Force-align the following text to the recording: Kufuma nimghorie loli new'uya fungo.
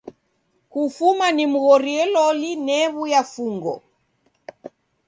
Kufuma 0.71 1.25
nimghorie 1.35 2.03
loli 2.13 2.51
new'uya 2.65 3.21
fungo. 3.31 3.75